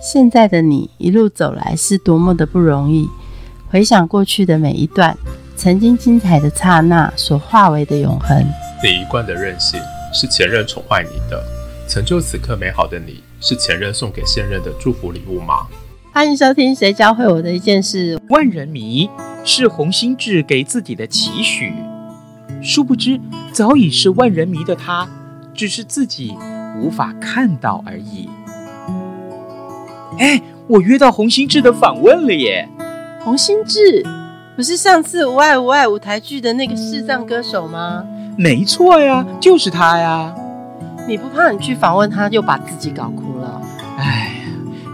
[0.00, 3.08] 现在的你一路走来是多么的不容易。
[3.68, 5.16] 回想过去的每一段，
[5.56, 8.46] 曾经精彩的刹那所化为的永恒。
[8.84, 9.80] 你一贯的任性
[10.12, 11.42] 是前任宠坏你的，
[11.88, 15.66] 成就此刻美好的你是前任送给现任的祝福礼物吗？
[16.12, 18.16] 欢迎收听《谁教会我的一件事》。
[18.28, 19.10] 万人迷
[19.44, 21.72] 是洪心志给自己的期许，
[22.62, 23.20] 殊不知
[23.52, 25.08] 早已是万人迷的他，
[25.52, 26.36] 只是自己
[26.80, 28.28] 无法看到而已。
[30.18, 32.68] 哎，我约到洪心智的访问了耶！
[33.20, 34.04] 洪心智
[34.56, 38.04] 不是上次《无爱无爱》舞台剧的那个视障歌手吗？
[38.38, 40.34] 没错呀，就是他呀！
[41.08, 43.60] 你不怕你去访问他，又把自己搞哭了？
[43.98, 44.32] 哎，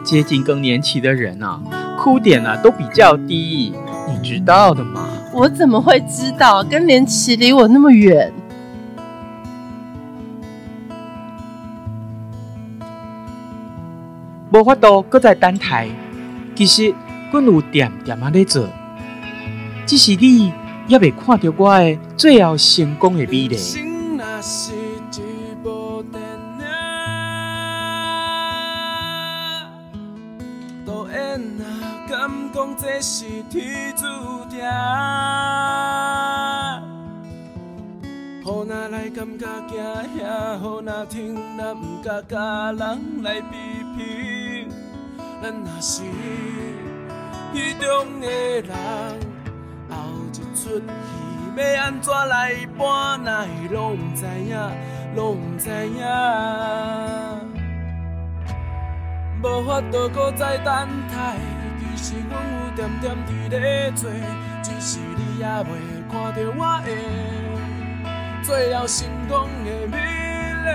[0.05, 1.61] 接近更年期的人啊，
[1.99, 3.73] 哭点啊都比较低，
[4.09, 5.09] 你知道的嘛。
[5.33, 6.63] 我怎么会知道？
[6.65, 8.33] 更年期离我那么远。
[14.53, 15.89] 无法度搁在等待，
[16.55, 16.95] 其实
[17.31, 18.69] 阮有点点啊在做，
[19.87, 20.53] 只是你
[20.87, 23.57] 也未看到我的最后成功的美丽。
[38.45, 39.79] 好哪来感觉惊
[40.19, 43.57] 吓，好哪听那不敢甲人来比
[43.97, 44.32] 拼。
[45.43, 46.05] 咱若是
[47.53, 48.71] 戏中的人，
[49.91, 49.97] 后
[50.31, 50.83] 一出戏
[51.57, 54.57] 要安怎来扮，哪会拢不知影，
[55.17, 56.01] 拢不知影。
[59.43, 61.35] 无法度搁再等待，
[61.81, 64.09] 其实阮有点点伫咧做，
[64.63, 65.71] 只是你也未
[66.09, 66.89] 看到我的。
[68.45, 70.71] 最后成功的美丽，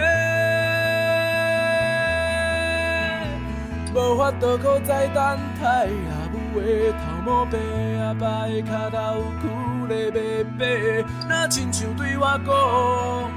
[3.97, 7.57] 无法度搁再等待，阿母的头毛白，
[7.99, 13.31] 阿爸的脚头苦咧白白，那亲像对我讲，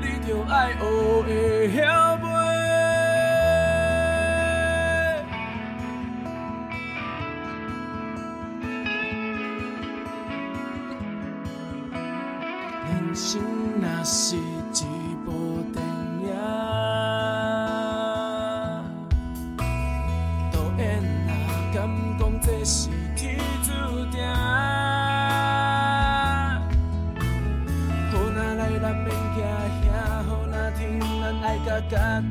[0.00, 0.80] 你着爱学
[1.26, 1.28] 会
[1.76, 2.24] 晓飞。
[12.88, 13.42] 人生。
[13.80, 14.36] 若是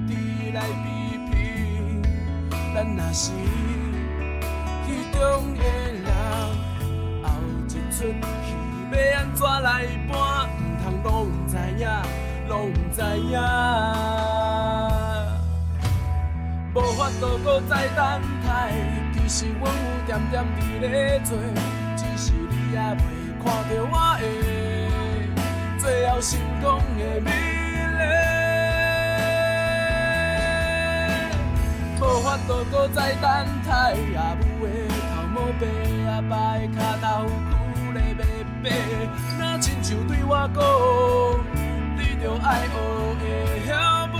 [0.07, 0.85] 己来比
[1.29, 1.33] 拼。
[2.73, 3.31] 咱若是
[4.85, 5.19] 戏中
[5.55, 5.61] 的
[6.05, 6.05] 人，
[7.23, 7.25] 后
[7.67, 8.47] 一出戏
[8.91, 10.15] 要安怎来扮？
[11.03, 11.85] 拢不知影，
[12.49, 13.35] 拢不知影，
[16.73, 18.47] 无法度搁再等待。
[19.13, 21.37] 其实阮有点点伫咧做，
[21.95, 23.01] 只是你也未
[23.43, 24.23] 看到我的
[25.77, 26.65] 最后成功
[26.97, 27.56] 的美
[32.47, 33.23] 无法度搁再等
[33.67, 33.71] 待，
[34.15, 35.67] 阿母的头毛白，
[36.09, 38.23] 阿爸的脚头苦咧白
[38.63, 38.65] 白。
[39.59, 40.57] 亲像对我讲，
[41.97, 42.73] 你着爱学
[43.19, 43.21] 会
[43.67, 43.69] 晓
[44.13, 44.15] 飞。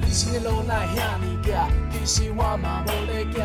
[0.00, 1.48] 人生的路哪会遐尼窄？
[1.92, 3.38] 其实我嘛无咧惊。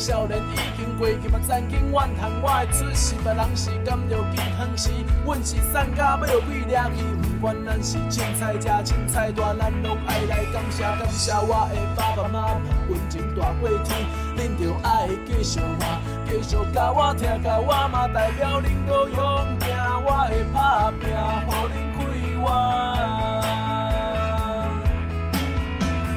[0.00, 4.88] 少年已经过去，嘛曾经怨叹我的出世，别人是感着健康时，
[5.26, 7.04] 阮是散家要有几掠去。
[7.20, 13.20] 不管咱是凊彩食凊彩大，咱拢爱来感谢感谢我的爸爸妈妈，温情。
[13.36, 13.88] 大过天，
[14.36, 15.84] 恁着爱继续活。
[16.24, 19.18] 继续教我听，教我嘛代表恁都勇
[19.60, 21.12] 敢，我会打拼，
[21.46, 21.98] 互恁开
[22.42, 23.69] 怀。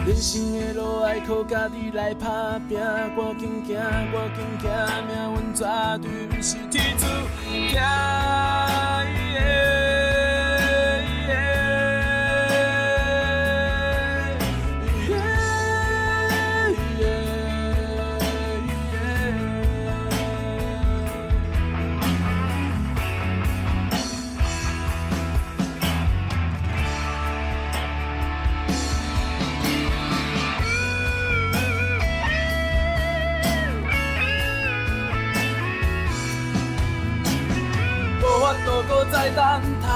[0.06, 3.74] 人生的路爱靠家己来打拼，赶紧行，
[4.12, 4.68] 赶紧行，
[5.08, 5.64] 命运绝
[6.02, 7.06] 对不是天注
[7.48, 7.80] 定。
[39.12, 39.40] 在等
[39.82, 39.88] 待，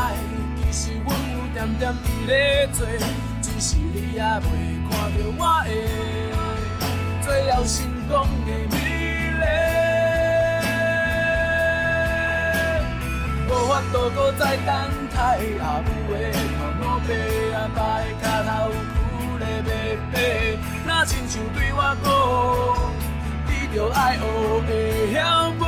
[0.57, 2.85] 其实阮有点点伫咧做，
[3.41, 4.49] 只是你也未
[4.89, 5.69] 看到我的
[7.21, 7.75] 最后成
[8.07, 8.13] 功
[8.45, 8.75] 的美
[9.33, 9.45] 丽。
[13.47, 14.67] 无法度搁再等
[15.15, 15.17] 待，
[15.61, 17.09] 阿母的头毛白，
[17.55, 19.69] 阿爸的脚头苦咧白
[20.13, 20.15] 白。
[21.05, 22.05] 亲像对我讲，
[23.47, 24.21] 你着爱学
[24.67, 24.69] 会
[25.13, 25.15] 晓
[25.57, 25.61] 过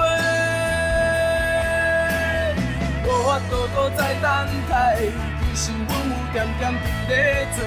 [3.10, 4.30] 无法度搁再等
[4.70, 5.02] 待，
[5.42, 7.12] 其实阮有点点伫咧
[7.56, 7.58] 做，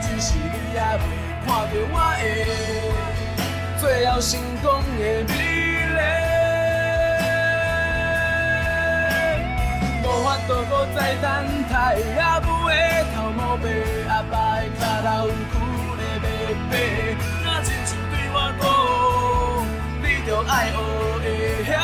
[0.00, 1.04] 只是你也未
[1.44, 2.24] 看到我的
[3.80, 4.64] 最后成功
[4.96, 5.34] 的美
[5.90, 5.98] 丽。
[10.04, 11.26] 无法度搁再等
[11.68, 11.74] 待，
[12.22, 12.72] 阿母的
[13.12, 13.66] 头毛白，
[14.08, 15.54] 阿爸的脚头骨
[15.96, 16.24] 咧白
[16.70, 16.72] 白，
[17.44, 18.64] 那亲像对我讲，
[20.00, 20.74] 你着爱学
[21.18, 21.24] 会
[21.64, 21.74] 晓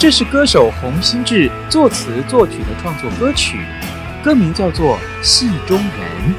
[0.00, 3.58] 这是歌手洪兴志作词作曲的创作歌曲，
[4.24, 6.34] 歌名叫做《戏中人》，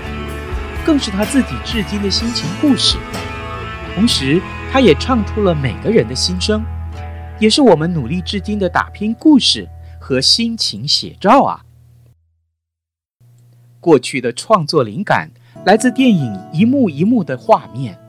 [0.83, 2.97] 更是他自己至今的心情故事。
[3.93, 4.41] 同时，
[4.71, 6.63] 他也唱出了每个人的心声，
[7.39, 9.69] 也是我们努力至今的打拼故事
[9.99, 11.61] 和心情写照啊。
[13.79, 15.29] 过去的创作灵感
[15.67, 17.99] 来自电影一幕一幕的画面，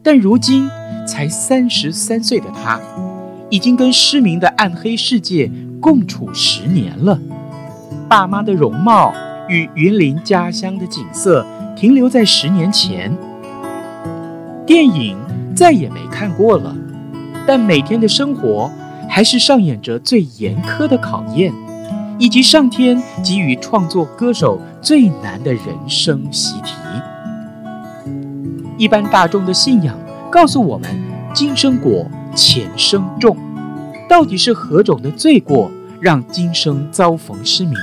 [0.00, 0.68] 但如今
[1.08, 2.80] 才三十三岁的他。
[3.50, 5.50] 已经跟失明的暗黑世界
[5.80, 7.18] 共处十年了，
[8.08, 9.12] 爸妈的容貌
[9.48, 11.44] 与云林家乡的景色
[11.76, 13.12] 停留在十年前，
[14.64, 15.16] 电影
[15.54, 16.76] 再也没看过了，
[17.44, 18.70] 但每天的生活
[19.08, 21.52] 还是上演着最严苛的考验，
[22.20, 26.72] 以及上天给予创作歌手最难的人生习题。
[28.78, 29.98] 一般大众的信仰
[30.30, 30.88] 告诉我们，
[31.34, 32.08] 今生果。
[32.34, 33.36] 前生重，
[34.08, 37.76] 到底是何种的罪过，让今生遭逢失明？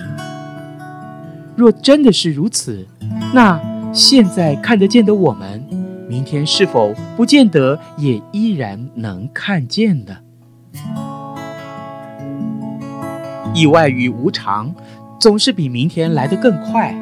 [1.56, 2.88] 若真的是如此，
[3.34, 3.60] 那
[3.94, 5.64] 现在看得见的我们，
[6.08, 10.18] 明天是否不见得也依然能看见的？
[13.54, 14.74] 意外与无常，
[15.20, 16.96] 总是比明天来得更快。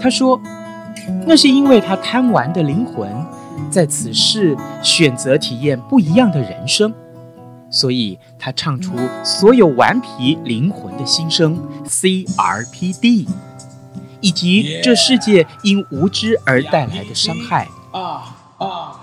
[0.00, 0.40] 他说，
[1.26, 3.10] 那是因为他贪玩的灵魂。
[3.70, 6.92] 在此世选择体验不一样的人生，
[7.70, 8.92] 所以他唱出
[9.24, 13.28] 所有顽皮灵魂的心声，CRPD，
[14.20, 17.68] 以及这世界因无知而带来的伤害。
[17.92, 19.00] 啊啊！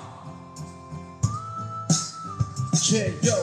[2.73, 3.33] 却又，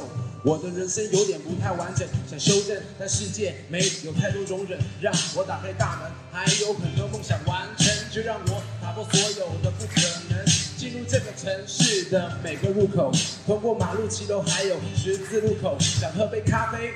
[0.45, 10.01] 我的人生有点不太完整，想修正，但世界没有太多容忍，让我打开大门，还有很多梦想完成，就让我打破所有的不可
[10.31, 10.45] 能。
[10.83, 13.13] 进入这个城市的每个入口，
[13.47, 16.91] 通过马路、骑楼，还有十字路口，想喝杯咖啡，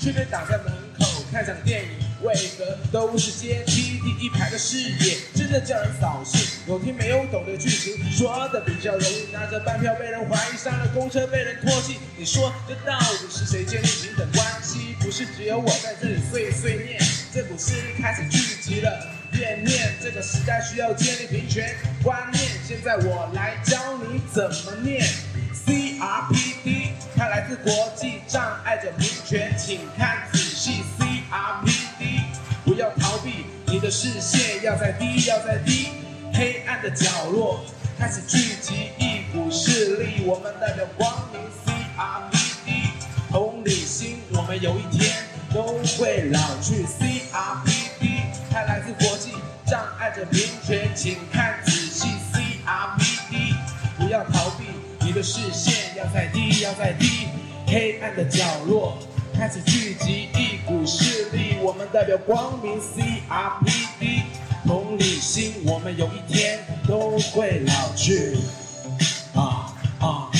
[0.00, 1.04] 却被挡在门口。
[1.30, 1.90] 看场电影，
[2.22, 4.00] 为何都是阶梯？
[4.00, 6.40] 第一排的视野真的叫人扫兴。
[6.66, 9.30] 有听没有懂的剧情，说的比较容易。
[9.30, 11.98] 拿着半票被人怀疑，上了公车被人唾弃。
[12.16, 14.96] 你说这到底是谁建立平等关系？
[15.00, 16.98] 不是只有我在这里碎碎念，
[17.36, 19.10] 这股势力开始聚集了。
[19.32, 22.42] 怨念，这个时代需要建立平权观念。
[22.66, 25.06] 现在我来教你怎么念
[25.66, 32.22] CRPD，它来自国际障碍者平权，请看仔细 CRPD，
[32.64, 35.88] 不要逃避，你的视线要在低，要在低。
[36.32, 37.66] 黑暗的角落
[37.98, 42.88] 开始聚集一股势力，我们代表光明 CRPD，
[43.30, 45.14] 同理心，我们有一天
[45.56, 45.62] 都
[45.96, 48.20] 会老去 CRPD，
[48.50, 49.30] 它来自国际。
[49.64, 53.54] 障碍着平权，请看仔细 CRPD，
[53.96, 54.66] 不要逃避，
[55.00, 57.28] 你的视线要在低，要在低。
[57.66, 58.98] 黑暗的角落
[59.34, 64.24] 开始聚集一股势力，我们代表光明 CRPD，
[64.66, 68.36] 同理心，我们有一天都会老去。
[69.34, 70.30] 啊啊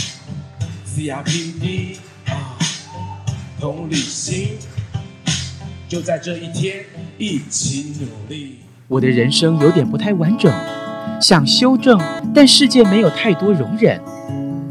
[0.94, 1.96] ，CRPD，
[2.26, 2.58] 啊，
[3.58, 4.58] 同理心，
[5.88, 6.84] 就在这一天
[7.16, 8.56] 一起努力。
[8.88, 10.52] 我的人生有点不太完整，
[11.20, 11.98] 想修正，
[12.34, 14.00] 但世界没有太多容忍，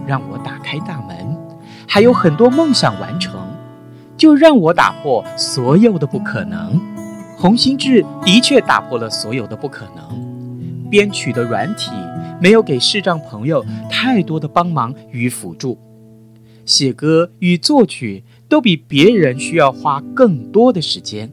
[0.05, 1.15] 让我打开大门，
[1.87, 3.39] 还有很多梦想完成，
[4.17, 6.79] 就让我打破所有的不可能。
[7.37, 11.91] 洪心志的确打破了所有的不可能，编曲的软体
[12.41, 15.77] 没有给视障朋友太多的帮忙与辅助，
[16.65, 21.31] 写歌与作曲都比别人需要花更多的时间，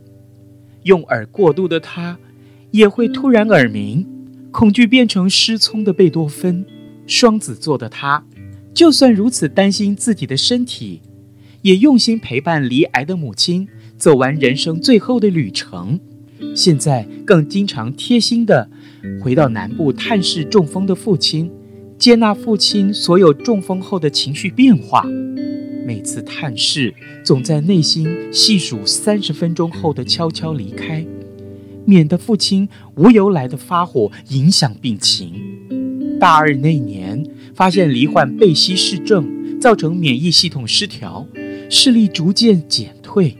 [0.85, 2.19] 用耳过度的他。
[2.71, 4.07] 也会突然耳鸣，
[4.51, 6.65] 恐惧变成失聪的贝多芬。
[7.07, 8.25] 双子座的他，
[8.73, 11.03] 就算如此担心自己的身体，
[11.61, 16.01] 也用心陪伴离癌的母亲走完人生最后的旅程。
[16.57, 18.71] 现在更经常贴心的
[19.21, 21.51] 回到南部探视中风的父亲，
[21.99, 25.07] 接纳父亲所有中风后的情绪变化。
[25.87, 31.05] 每次探视，总在内心细数三十分钟后的悄悄离开，
[31.85, 35.33] 免得父亲无由来的发火，影响病情。
[36.21, 37.25] 大二那年，
[37.55, 41.27] 发现罹患贝西氏症，造成免疫系统失调，
[41.69, 43.37] 视力逐渐减退。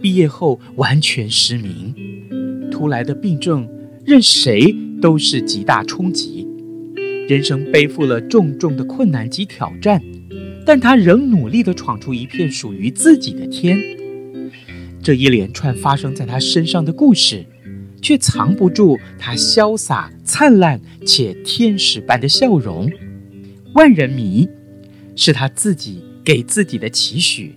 [0.00, 1.94] 毕业后完全失明，
[2.70, 3.68] 突来的病症，
[4.04, 6.46] 任谁都是极大冲击。
[7.28, 10.02] 人生背负了重重的困难及挑战。
[10.68, 13.80] 但他仍努力地闯出一片属于自己的天。
[15.02, 17.46] 这一连串发生在他身上的故事，
[18.02, 22.92] 却藏不住他潇洒、灿烂且天使般的笑容。
[23.72, 24.46] 万人迷，
[25.16, 27.54] 是他自己给自己的期许。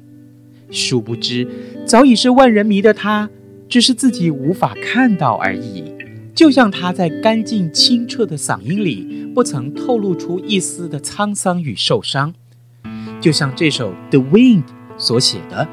[0.69, 1.45] 殊不知，
[1.85, 3.29] 早已是万人迷的他，
[3.67, 5.83] 只是自己无法看到而已。
[6.33, 12.33] 就像他在干净清澈的嗓音里，不曾透露出一丝的沧桑与受伤。
[13.21, 14.63] 就像这首《The Wind》
[14.97, 15.67] 所写的，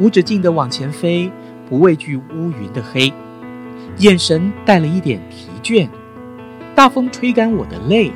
[0.00, 1.30] 无止境的往前飞，
[1.68, 3.12] 不畏惧乌云的黑，
[3.98, 5.88] 眼神带了一点疲倦。
[6.74, 8.10] 大风吹干我的泪，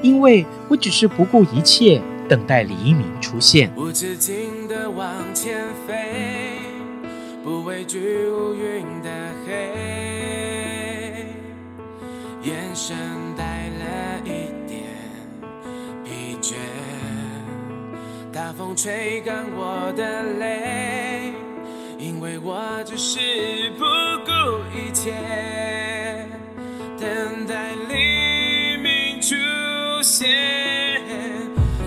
[0.00, 3.72] 因为我只是不顾一切等待黎明出现。
[3.76, 6.60] 无止境的往前飞，
[7.42, 9.10] 不畏惧乌云的
[9.44, 9.52] 黑，
[12.42, 12.96] 眼神
[18.32, 21.32] 大风吹干我的泪，
[21.98, 23.18] 因为我只是
[23.76, 23.84] 不
[24.24, 24.30] 顾
[24.72, 25.12] 一切，
[26.96, 29.34] 等待黎明出
[30.00, 30.28] 现。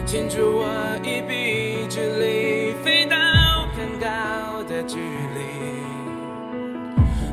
[0.06, 0.68] 牵住我
[1.02, 3.16] 一臂之力，飞到
[3.78, 5.40] 更高的距离，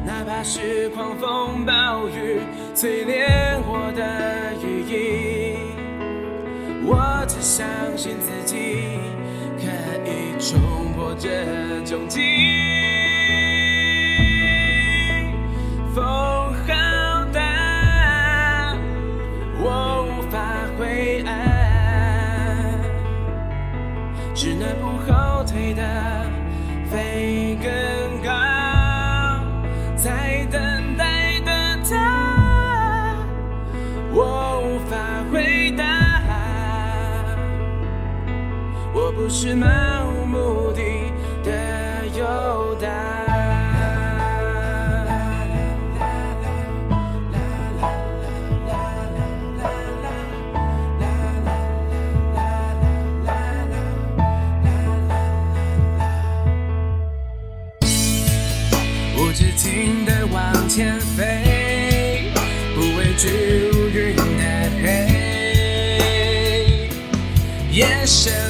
[0.07, 2.39] 哪怕是狂风暴雨
[2.77, 5.57] 淬炼我的羽翼，
[6.87, 7.67] 我只相
[7.99, 8.40] 信自。
[11.23, 11.29] 这
[11.85, 12.23] 窘境，
[15.95, 18.75] 风好大，
[19.63, 20.41] 我无法
[20.79, 21.35] 回岸，
[24.35, 25.83] 只能不后退的
[26.91, 27.71] 飞更
[28.25, 28.33] 高，
[29.97, 31.53] 在等待的
[31.87, 33.15] 他，
[34.15, 34.97] 我无法
[35.31, 35.85] 回答，
[38.95, 39.55] 我不是
[63.23, 63.71] 猫。
[68.07, 68.50] 只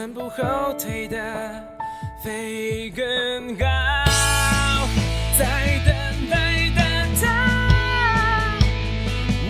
[0.00, 1.18] 能不后退的
[2.24, 3.66] 飞更高，
[5.38, 5.94] 在等
[6.30, 6.80] 待的
[7.20, 7.22] 他，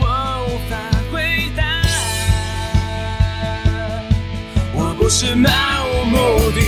[0.01, 0.05] 我
[0.49, 0.75] 无法
[1.13, 1.63] 回答。
[4.75, 5.53] 我不是漫
[5.89, 6.17] 无目
[6.51, 6.61] 的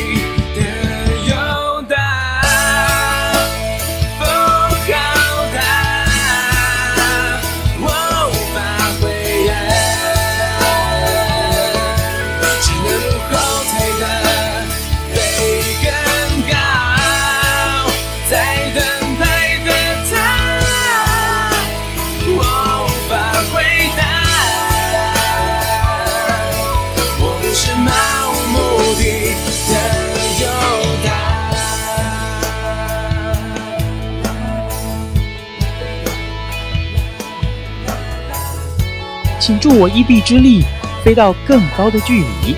[39.63, 40.63] 助我一臂之力，
[41.05, 42.57] 飞到更高的距离，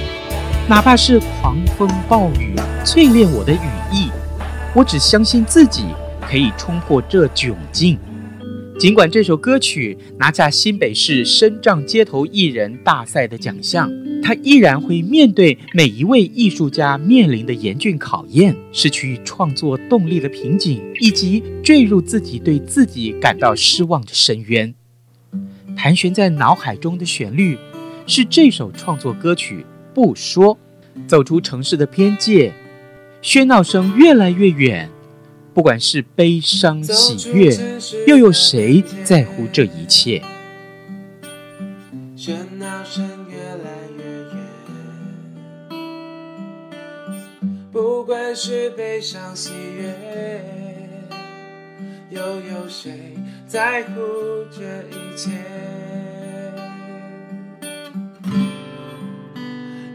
[0.66, 3.58] 哪怕是狂风暴雨，淬炼我的羽
[3.92, 4.08] 翼。
[4.74, 5.84] 我只相信自己
[6.22, 7.98] 可以冲破这窘境。
[8.78, 13.92] 尽管这首歌曲拿下新北市声障街头艺人大赛的奖项，
[14.22, 24.74] 他依然会面对每一位艺术家面临的严峻考验，失去创作动力的瓶颈，以及坠入自己对自己感到失望的深渊。
[25.76, 27.58] 盘旋在脑海中的旋律，
[28.06, 29.64] 是这首创作歌曲。
[29.92, 30.58] 不说，
[31.06, 32.52] 走出城市的边界，
[33.22, 34.90] 喧闹声越来越远。
[35.52, 37.56] 不管是悲伤喜悦，
[38.08, 40.20] 又有谁在乎这一切？
[42.16, 44.04] 喧闹声越来越
[44.34, 45.78] 远，
[47.70, 49.94] 不管是悲伤喜悦，
[52.10, 53.14] 又有谁
[53.46, 54.00] 在乎
[54.50, 55.30] 这一切？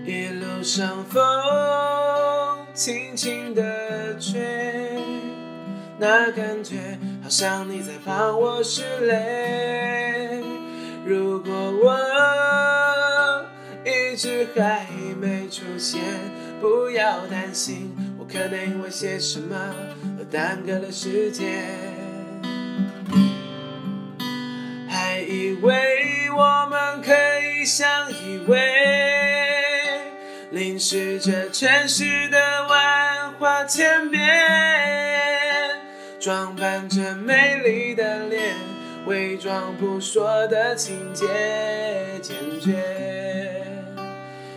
[0.05, 1.21] 一路上风
[2.73, 4.39] 轻轻地吹。
[5.97, 10.41] 那感觉好像你在帮我拭泪。
[11.05, 11.97] 如果我
[13.83, 14.87] 一直还
[15.19, 15.99] 没出现，
[16.61, 19.55] 不要担心，我可能因为些什么
[20.17, 21.98] 而耽搁了时间。
[25.61, 28.57] 为我们可以相依偎，
[30.51, 34.21] 淋湿着城市的万花千变。
[36.19, 38.55] 装扮着美丽的脸，
[39.05, 41.25] 伪装不说的情节，
[42.21, 42.73] 坚决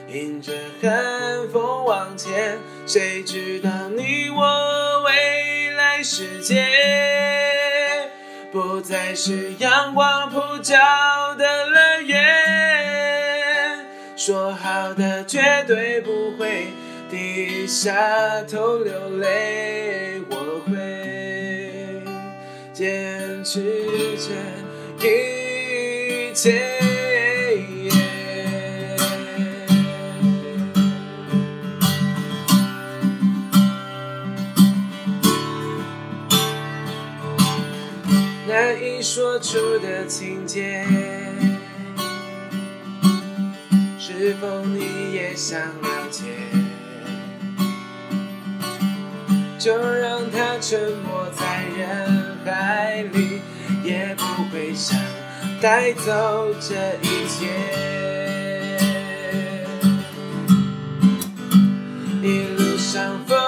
[0.09, 2.59] 迎着寒风往前。
[2.87, 6.67] 谁知道你我未来世界，
[8.53, 10.77] 不再是阳光普照
[11.39, 13.87] 的乐园。
[14.15, 16.67] 说好的绝对不会
[17.11, 22.03] 低下头流泪，我会。
[22.75, 23.63] 坚持
[24.19, 24.35] 着
[25.01, 27.02] 一切。
[39.43, 40.87] 出的情节，
[43.99, 46.23] 是否你也想了解？
[49.59, 52.23] 就让它沉默在人。
[52.93, 53.41] 海里
[53.83, 54.99] 也不会想
[55.61, 57.49] 带走这一切。
[62.23, 63.42] 一路上风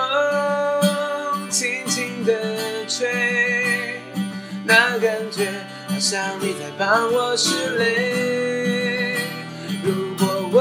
[6.05, 9.17] 想你在帮我拭泪。
[9.83, 10.61] 如果我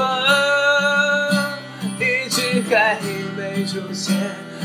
[2.00, 2.98] 一直还
[3.36, 4.16] 没出现，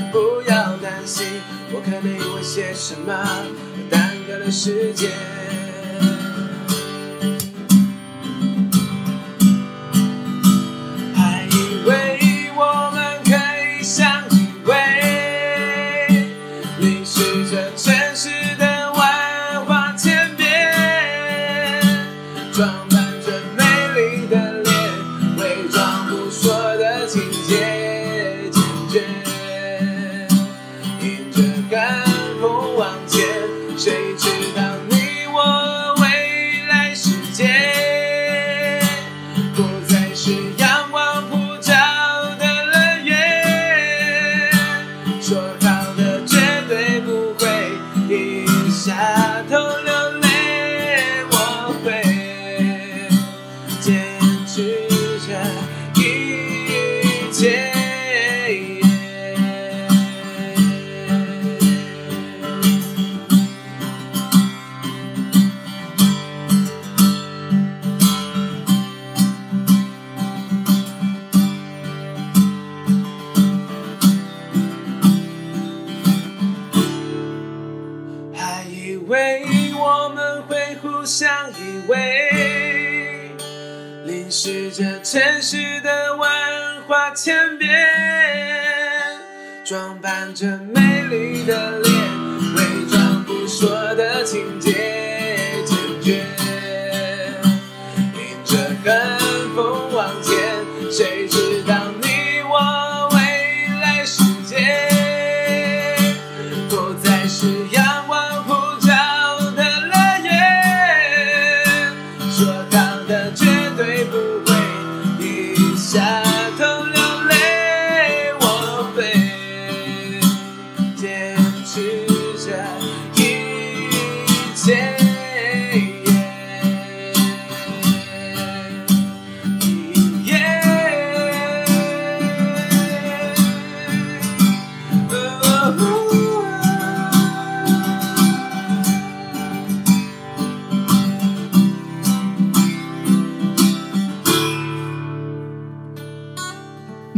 [0.10, 1.28] 不要担心。
[1.74, 3.44] 我可能因为些什么而
[3.92, 5.12] 耽搁了时间，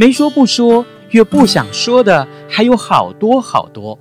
[0.01, 3.99] 没说不说，越不想说的还有好多好多。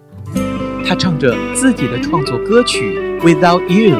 [0.83, 3.99] 他唱着自己的创作歌曲《Without You》，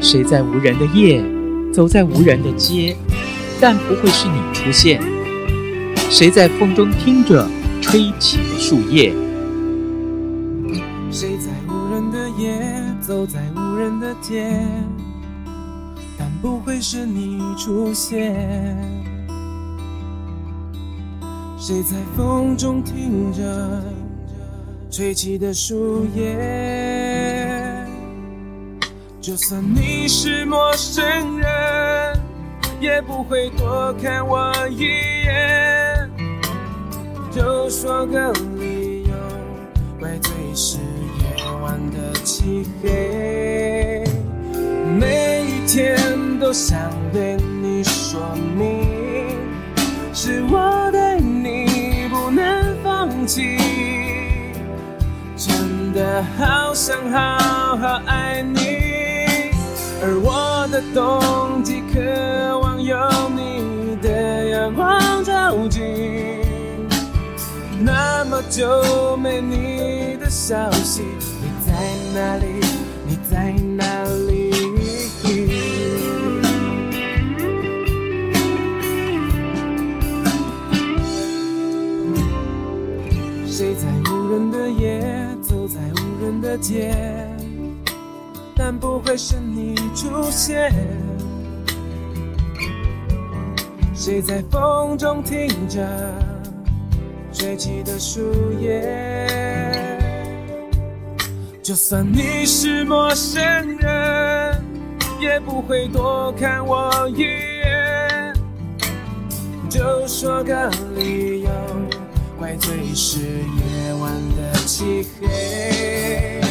[0.00, 1.24] 谁在无人的夜，
[1.72, 2.96] 走在无人的街，
[3.60, 5.00] 但不会是你出现。
[6.10, 7.48] 谁在风中听着
[7.80, 9.14] 吹起的树叶？
[11.12, 12.60] 谁在无人的夜，
[13.00, 14.66] 走在无人的街，
[16.18, 19.03] 但不会是你出现。
[21.66, 23.42] 谁在风中听着
[24.90, 27.86] 吹起的树叶？
[29.18, 31.02] 就算你是陌生
[31.38, 32.20] 人，
[32.80, 34.82] 也不会多看我一
[35.24, 36.10] 眼。
[37.30, 39.14] 就说个理由，
[39.98, 44.04] 怪罪是夜晚的漆黑。
[45.00, 46.78] 每一天都想
[47.10, 48.20] 对你说
[48.54, 49.38] 明，
[50.12, 50.58] 是我
[53.26, 53.58] 气。
[55.36, 58.60] 真的好想好好爱你，
[60.02, 62.96] 而我的冬季渴望有
[63.30, 65.82] 你的阳光照进。
[67.80, 71.02] 那么久没你的消息，
[71.42, 71.72] 你在
[72.14, 72.53] 哪里？
[86.54, 86.94] 的街，
[88.56, 90.72] 但不会是你出现。
[93.92, 95.84] 谁在风中听着？
[97.32, 99.98] 吹起的树叶，
[101.60, 103.42] 就算你是陌生
[103.78, 104.64] 人，
[105.20, 108.32] 也不会多看我一眼。
[109.68, 111.50] 就说个理由，
[112.38, 116.43] 怪罪是夜晚的漆黑。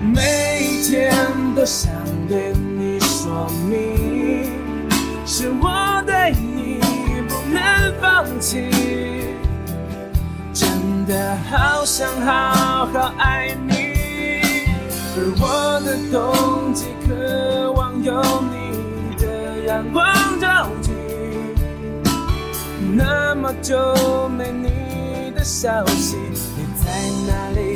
[0.00, 1.12] 每天
[1.54, 1.92] 都想
[2.26, 4.50] 对你说明，
[5.26, 6.80] 是我对你
[7.28, 7.60] 不能
[8.00, 8.70] 放弃。
[10.54, 13.74] 真的好想好好爱你，
[15.16, 20.06] 而我的冬季渴望有你的阳光
[20.40, 20.94] 照进。
[22.96, 26.16] 那么久没你的消息，
[26.56, 26.90] 你在
[27.28, 27.69] 哪里？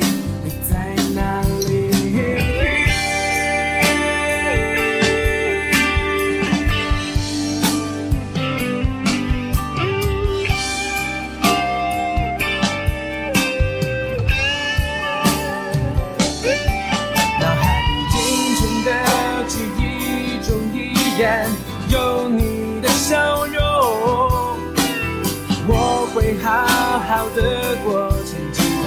[27.06, 28.84] 好的过，程记得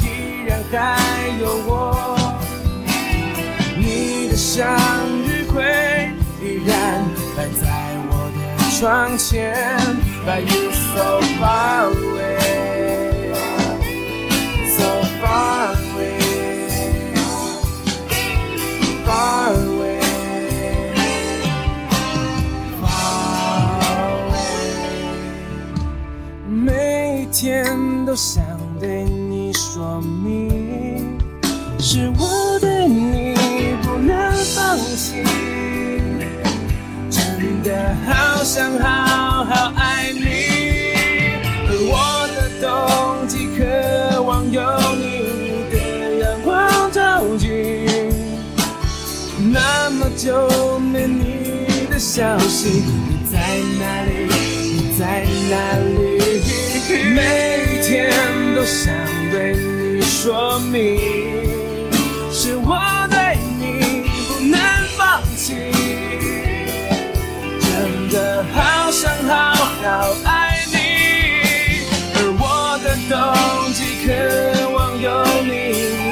[0.00, 0.08] 你依
[0.46, 0.74] 然还
[1.40, 1.70] 有我，
[3.76, 4.66] 你的向
[5.26, 5.62] 日葵
[6.40, 7.04] 依然
[7.36, 7.62] 摆在
[8.08, 8.40] 我的
[8.80, 9.54] 窗前
[10.26, 13.34] ，But you so far away,
[14.74, 14.88] so
[15.20, 16.10] far away.
[19.04, 19.71] far away,
[28.04, 28.44] 都想
[28.80, 31.16] 对你说明，
[31.78, 33.34] 是我对你
[33.82, 35.22] 不能放弃。
[37.08, 40.20] 真的好想好好爱你，
[41.68, 44.60] 而我的冬季渴望有
[44.96, 45.76] 你的
[46.22, 47.86] 阳光照进。
[49.52, 53.38] 那么久没你的消息，你在
[53.78, 54.10] 哪里？
[54.26, 56.00] 你在哪里？
[57.14, 58.10] 每天
[58.54, 58.90] 都想
[59.30, 60.98] 对你说明，
[62.32, 64.58] 是我对你不能
[64.96, 65.52] 放弃。
[67.60, 70.74] 真的好想好好爱你，
[72.14, 72.42] 而我
[72.82, 73.12] 的冬
[73.74, 74.08] 季渴
[74.70, 75.06] 望有
[75.44, 75.52] 你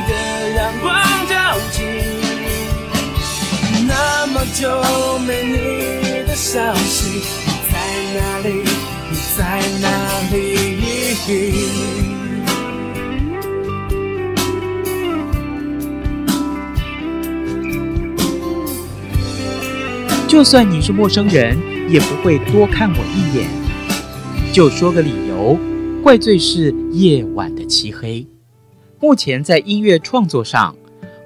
[0.07, 0.13] 的
[0.57, 0.87] 阳光
[1.31, 1.33] 照
[1.73, 1.79] 进。
[3.89, 4.69] 那么久
[5.27, 7.23] 没你的消息，
[20.27, 21.59] 就算你是陌生人，
[21.91, 23.49] 也不会多看我一眼，
[24.53, 25.59] 就说个理由，
[26.03, 28.27] 怪罪是夜晚的漆黑。
[29.01, 30.75] 目前在音乐创作上，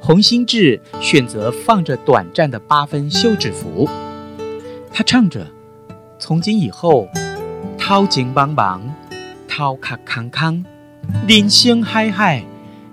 [0.00, 3.88] 洪欣志选择放着短暂的八分休止符，
[4.90, 5.46] 他唱着，
[6.18, 7.06] 从今以后，
[7.78, 8.82] 掏井帮忙。
[9.56, 10.64] 头壳空空，
[11.28, 12.44] 人生海海，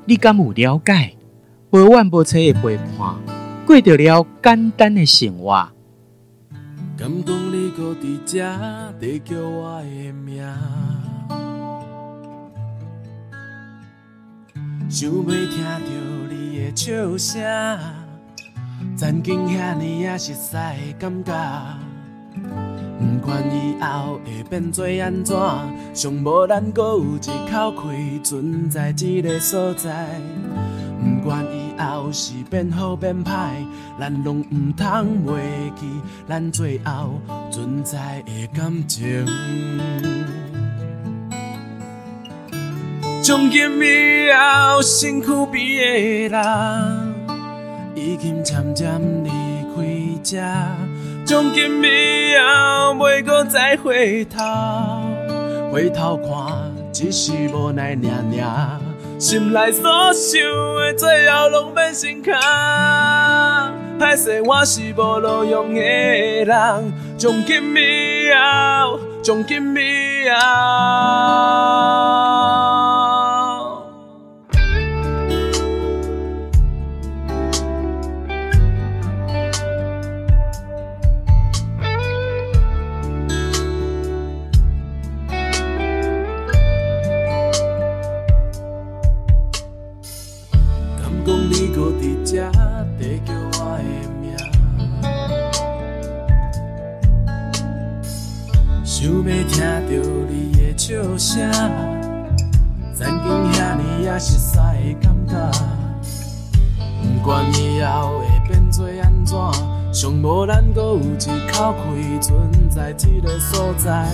[0.05, 1.17] 你敢有了解？
[1.71, 3.15] 无怨无切的陪伴，
[3.65, 5.67] 过着了简单的生活。”
[6.95, 8.37] 感动你搁伫这，
[9.01, 10.45] 在叫我的名？
[14.87, 15.81] 想要听到
[16.29, 17.41] 你的笑声，
[18.95, 21.90] 曾经遐尼啊熟悉的感觉。
[22.33, 25.35] 不管以后会变做安怎，
[25.93, 30.07] 上无咱搁有一口气存在这个所在。
[30.99, 33.65] 不管以后是变好变歹，
[33.99, 35.35] 咱拢毋通忘
[35.75, 35.87] 记
[36.27, 39.25] 咱最后存在的感情。
[43.23, 47.13] 从今以后，身躯边的人
[47.95, 49.29] 已经渐渐离
[49.75, 50.39] 开这。
[51.25, 54.39] 从今以后，袂搁再回头，
[55.71, 58.45] 回头看，只是无奈念念。
[59.17, 60.41] 心内所想
[60.75, 62.33] 的，最后拢变成空。
[63.99, 66.93] 歹势，我是无路用的人。
[67.17, 70.37] 从今以后，从今以后。
[92.25, 92.53] 这在
[93.25, 93.83] 叫我的
[94.21, 94.23] 名，
[98.83, 99.53] 想要听
[99.85, 99.91] 到
[100.29, 100.87] 你的笑
[101.17, 101.29] 声，
[102.93, 104.61] 曾经遐尼啊熟悉的
[105.01, 105.31] 感觉。
[107.01, 109.35] 不管以后会变做安怎，
[109.93, 114.07] 上无咱搁有一口气存在这个所在。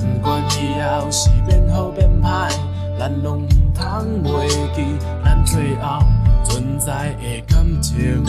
[0.00, 2.50] 不管以后是变好变歹，
[2.98, 6.02] 咱拢毋通袂记咱最后。
[6.78, 8.24] 存在的感情，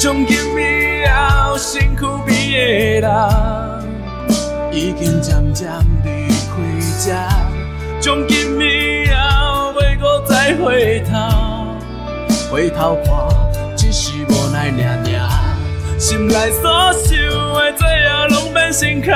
[0.00, 5.70] 从今以后，身躯边的人已经渐渐
[6.04, 6.56] 离开
[6.98, 7.14] 这。
[8.00, 11.14] 从今以后，袂搁再回头，
[12.50, 15.22] 回头看，只是无奈念念，
[15.98, 17.16] 心内所想
[17.54, 19.12] 的，最后拢变成空。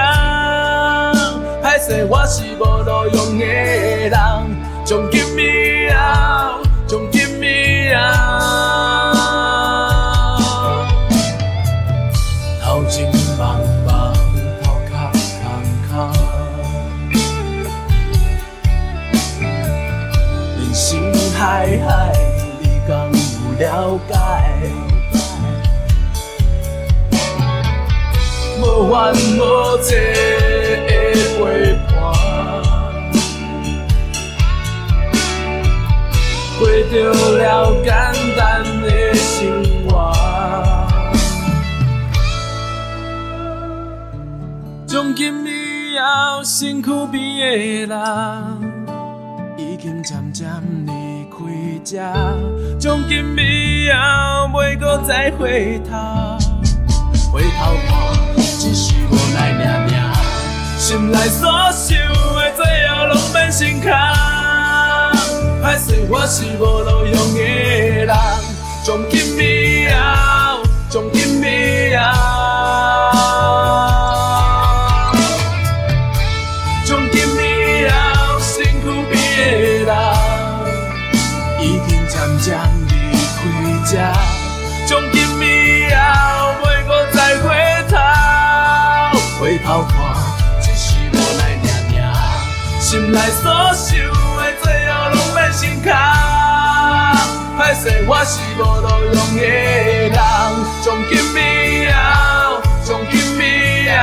[1.63, 4.72] 歹势，我是无路用的人。
[4.85, 8.72] 从今以后，从今以后，
[52.81, 56.39] 从今以后，袂搁再回头，
[57.31, 59.93] 回头看，只是无奈命命，
[60.79, 63.91] 心内所想的，最后拢变成空。
[65.63, 67.41] 歹势，我是无路用的
[68.07, 68.09] 人。
[68.85, 69.32] 从今
[93.13, 93.45] 心内所
[93.75, 93.93] 想。
[95.53, 97.15] 心卡，
[97.59, 100.11] 歹势，我是无路用的人。
[100.83, 103.41] 从今以后，从今以
[103.91, 104.01] 后，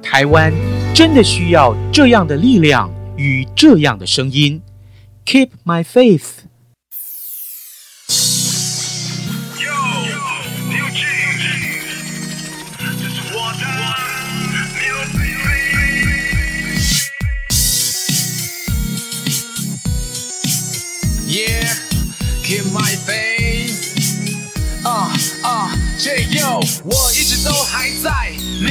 [0.00, 0.52] 台湾
[0.94, 4.62] 真的需要这样的力量与这样的声音。
[5.28, 6.37] Keep my faith。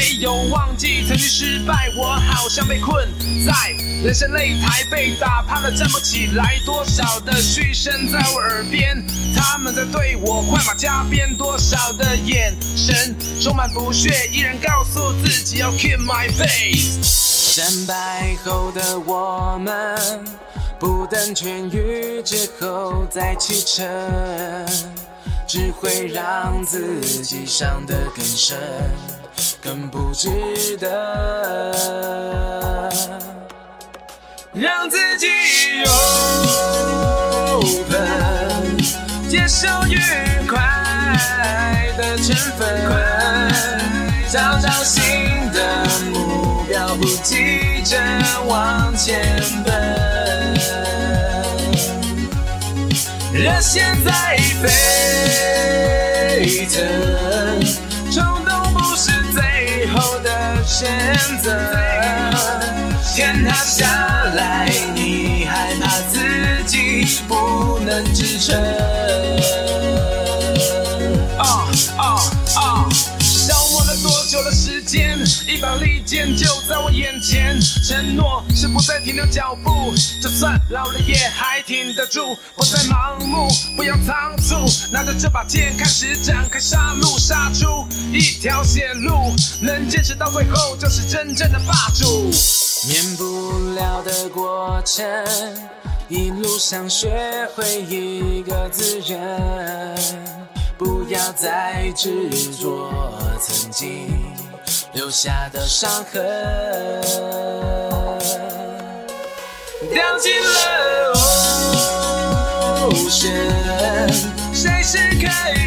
[0.07, 3.05] 没有忘记曾经失败，我好像被困
[3.45, 17.57] 在人生擂台，被打趴了站不起来，多少的嘘声在我耳边，他们在对我快马加鞭，多少的眼神充满不屑，依然告诉自己要 keep my face。
[17.57, 20.23] 战败后的我们，
[20.79, 23.85] 不等痊愈之后再启程。
[25.45, 28.57] 只会让自己伤得更深，
[29.61, 30.29] 更不值
[30.77, 31.73] 得。
[34.53, 35.27] 让自己
[37.55, 37.97] open，
[39.29, 39.99] 接受愉
[40.47, 40.57] 快
[41.97, 42.67] 的成分，
[44.31, 47.97] 找到新的目标，不急着
[48.47, 49.73] 往前奔。
[53.33, 54.65] 热血在沸
[56.65, 56.75] 腾，
[60.77, 60.87] 选
[61.41, 61.57] 择。
[63.15, 63.87] 天塌下
[64.35, 68.55] 来，你害怕自己不能支撑。
[74.87, 75.19] 间？
[75.45, 84.55] 一把利剑就在我眼前，承诺是不再停留脚步，就算老了也还挺得住，不再盲目，不要仓促，
[84.91, 92.31] 拿着这把剑开始展开杀戮，杀出一条血路，能坚持到最后就是真正的霸主。
[92.87, 95.05] 免不了的过程，
[96.07, 99.97] 一路上学会一个字忍，
[100.77, 102.29] 不要再执
[102.61, 102.89] 着
[103.41, 104.16] 曾经。
[104.97, 106.25] 留下的伤痕，
[109.93, 111.13] 掉进了
[112.89, 114.11] ocean，
[114.51, 115.66] 谁是可以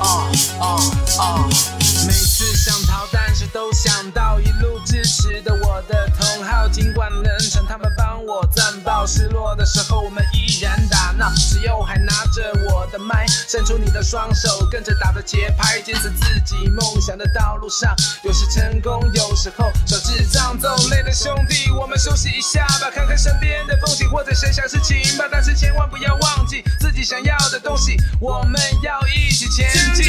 [0.00, 0.80] 哦哦
[1.18, 1.48] 哦！
[2.06, 7.92] 每次想逃，但是都想到一路支持的我的同好，尽管冷场，他们
[8.88, 9.06] 到。
[9.08, 17.96] 失落的时候，我们依然打闹，只有还拿着我的麦，伸出你的双手，跟着打着节拍，坚持自己梦想的道路上。
[18.22, 25.24] 有时成功，有时候小智障，走累的兄弟，我们休息一下吧，看看身边的风景，或者想想事情吧。
[25.30, 30.04] 但是千万不要忘记自己想要的东西，我们要一起前进。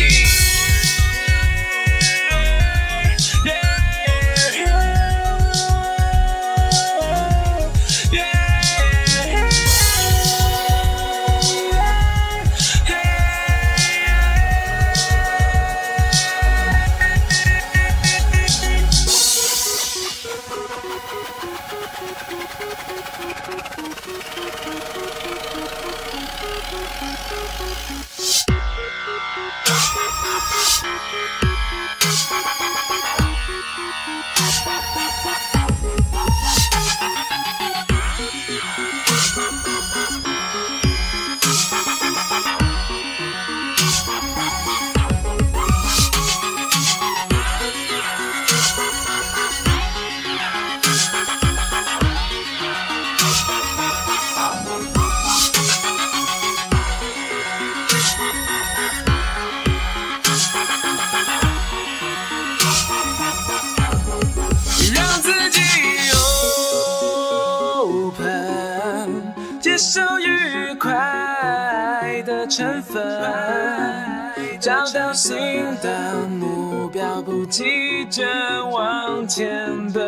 [77.29, 78.25] 不急着
[78.65, 80.03] 往前奔。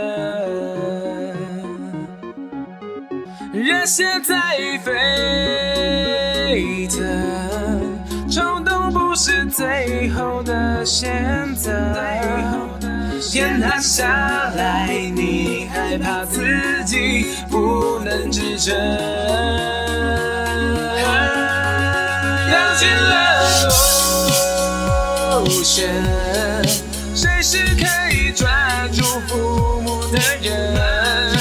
[3.53, 4.91] 热血在沸
[6.87, 6.99] 腾，
[8.27, 11.71] 冲动不是最后的选择。
[13.31, 16.41] 天塌下来，你害怕自
[16.85, 18.75] 己不能支撑，
[22.49, 23.67] 掉进了
[25.39, 25.93] 路线
[27.13, 27.85] 谁是可
[28.15, 31.37] 以抓住父母的人？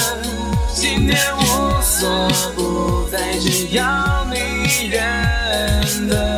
[0.73, 6.30] 信念无所不在，只要你认得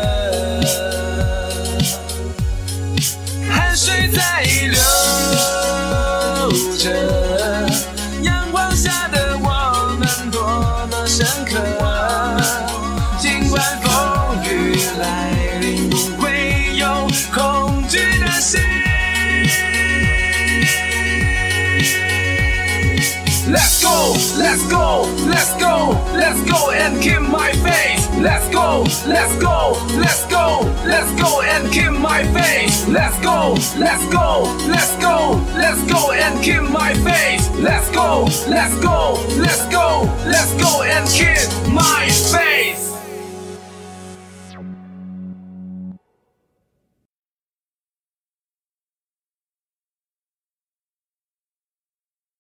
[24.54, 28.08] let's go, let's go, let's go and keep my faith.
[28.20, 32.88] Let's go, let's go, let's go, let's go and keep my faith.
[32.88, 37.50] Let's go, let's go, let's go, let's go and keep my faith.
[37.56, 42.83] Let's go, let's go, let's go, let's go and keep my faith.